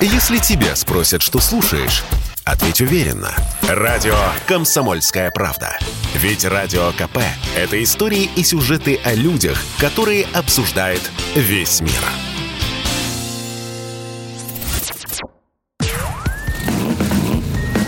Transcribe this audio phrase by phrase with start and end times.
[0.00, 2.04] Если тебя спросят, что слушаешь,
[2.44, 3.34] ответь уверенно.
[3.66, 4.14] Радио
[4.46, 5.78] «Комсомольская правда».
[6.14, 7.18] Ведь Радио КП–
[7.56, 11.00] это истории и сюжеты о людях, которые обсуждает
[11.34, 11.92] весь мир.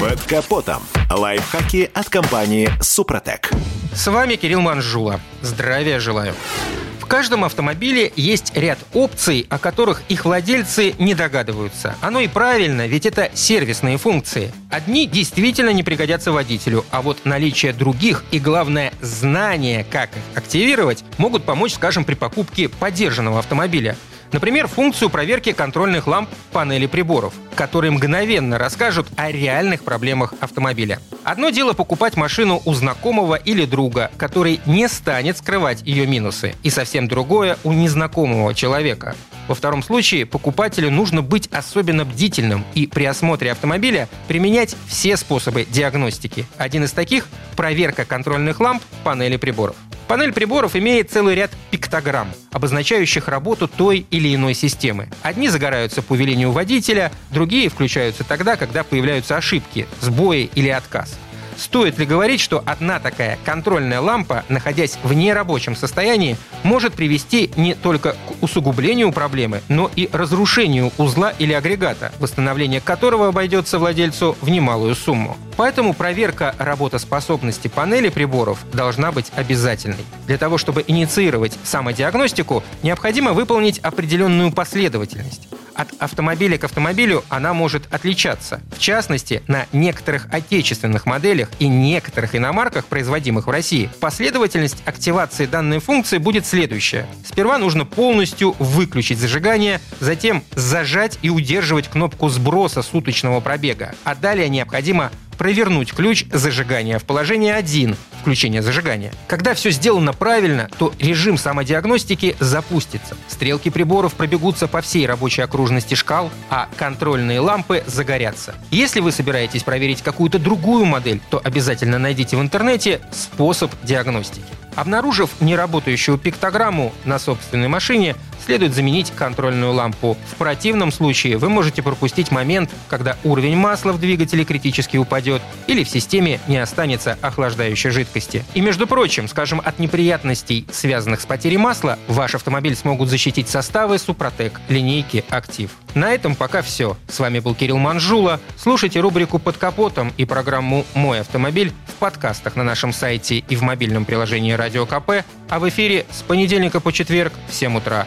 [0.00, 0.82] Под капотом.
[1.10, 3.50] Лайфхаки от компании «Супротек».
[3.94, 5.20] С вами Кирилл Манжула.
[5.42, 6.32] Здравия желаю.
[6.32, 6.77] В
[7.08, 11.96] каждом автомобиле есть ряд опций, о которых их владельцы не догадываются.
[12.00, 14.52] Оно и правильно, ведь это сервисные функции.
[14.70, 21.02] Одни действительно не пригодятся водителю, а вот наличие других и, главное, знание, как их активировать,
[21.16, 23.96] могут помочь, скажем, при покупке поддержанного автомобиля.
[24.32, 31.00] Например, функцию проверки контрольных ламп панели приборов, которые мгновенно расскажут о реальных проблемах автомобиля.
[31.24, 36.70] Одно дело покупать машину у знакомого или друга, который не станет скрывать ее минусы, и
[36.70, 39.16] совсем другое у незнакомого человека.
[39.48, 45.64] Во втором случае покупателю нужно быть особенно бдительным и при осмотре автомобиля применять все способы
[45.64, 46.44] диагностики.
[46.58, 49.76] Один из таких– проверка контрольных ламп панели приборов.
[50.06, 51.50] Панель приборов имеет целый ряд
[51.88, 55.08] пиктограмм, обозначающих работу той или иной системы.
[55.22, 61.18] Одни загораются по велению водителя, другие включаются тогда, когда появляются ошибки, сбои или отказ.
[61.58, 67.74] Стоит ли говорить, что одна такая контрольная лампа, находясь в нерабочем состоянии, может привести не
[67.74, 74.48] только к усугублению проблемы, но и разрушению узла или агрегата, восстановление которого обойдется владельцу в
[74.48, 75.36] немалую сумму.
[75.56, 80.06] Поэтому проверка работоспособности панели приборов должна быть обязательной.
[80.28, 85.48] Для того, чтобы инициировать самодиагностику, необходимо выполнить определенную последовательность.
[85.78, 88.60] От автомобиля к автомобилю она может отличаться.
[88.74, 95.78] В частности, на некоторых отечественных моделях и некоторых иномарках, производимых в России, последовательность активации данной
[95.78, 97.06] функции будет следующая.
[97.24, 104.48] Сперва нужно полностью выключить зажигание, затем зажать и удерживать кнопку сброса суточного пробега, а далее
[104.48, 109.12] необходимо провернуть ключ зажигания в положение 1, включение зажигания.
[109.28, 113.16] Когда все сделано правильно, то режим самодиагностики запустится.
[113.28, 118.54] Стрелки приборов пробегутся по всей рабочей окружности шкал, а контрольные лампы загорятся.
[118.70, 124.42] Если вы собираетесь проверить какую-то другую модель, то обязательно найдите в интернете способ диагностики.
[124.74, 128.14] Обнаружив неработающую пиктограмму на собственной машине,
[128.48, 130.16] следует заменить контрольную лампу.
[130.26, 135.84] В противном случае вы можете пропустить момент, когда уровень масла в двигателе критически упадет или
[135.84, 138.46] в системе не останется охлаждающей жидкости.
[138.54, 143.98] И между прочим, скажем, от неприятностей, связанных с потерей масла, ваш автомобиль смогут защитить составы
[143.98, 145.70] Супротек линейки «Актив».
[145.94, 146.96] На этом пока все.
[147.06, 148.40] С вами был Кирилл Манжула.
[148.56, 153.60] Слушайте рубрику «Под капотом» и программу «Мой автомобиль» в подкастах на нашем сайте и в
[153.60, 158.06] мобильном приложении «Радио КП», а в эфире с понедельника по четверг в 7 утра.